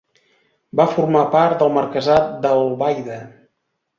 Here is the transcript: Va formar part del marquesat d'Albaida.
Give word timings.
Va 0.79 0.85
formar 0.93 1.19
part 1.35 1.59
del 1.59 1.69
marquesat 1.77 2.33
d'Albaida. 2.45 3.19